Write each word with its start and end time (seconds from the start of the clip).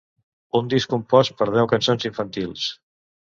Un 0.59 0.71
disc 0.73 0.89
compost 0.93 1.35
per 1.41 1.47
deu 1.59 1.69
cançons 1.75 2.09
infantils. 2.11 2.65